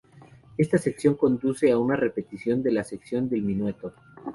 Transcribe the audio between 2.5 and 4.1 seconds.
de la sección del minueto.